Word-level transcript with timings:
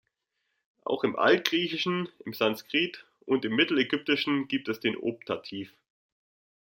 Auch 0.83 1.03
im 1.03 1.15
Altgriechischen, 1.15 2.09
im 2.25 2.33
Sanskrit 2.33 3.05
und 3.27 3.45
im 3.45 3.55
Mittelägyptischen 3.55 4.47
gibt 4.47 4.67
es 4.67 4.79
den 4.79 4.97
Optativ. 4.97 5.75